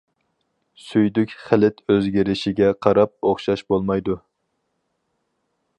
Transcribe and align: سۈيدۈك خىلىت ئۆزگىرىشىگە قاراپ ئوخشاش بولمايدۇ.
سۈيدۈك 0.83 1.35
خىلىت 1.41 1.83
ئۆزگىرىشىگە 1.95 2.71
قاراپ 2.87 3.29
ئوخشاش 3.31 3.65
بولمايدۇ. 3.75 4.19